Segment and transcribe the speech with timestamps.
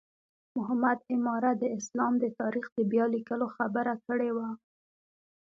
[0.57, 4.49] محمد عماره د اسلام د تاریخ د بیا لیکلو خبره کړې وه.